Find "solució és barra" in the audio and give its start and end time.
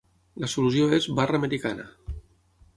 0.53-1.39